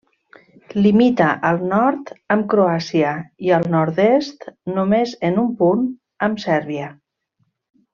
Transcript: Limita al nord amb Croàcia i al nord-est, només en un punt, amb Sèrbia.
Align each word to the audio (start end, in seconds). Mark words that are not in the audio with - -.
Limita 0.85 1.27
al 1.49 1.61
nord 1.73 2.09
amb 2.37 2.47
Croàcia 2.55 3.13
i 3.51 3.55
al 3.61 3.69
nord-est, 3.77 4.51
només 4.81 5.17
en 5.33 5.41
un 5.47 5.55
punt, 5.65 5.89
amb 6.31 6.47
Sèrbia. 6.51 6.93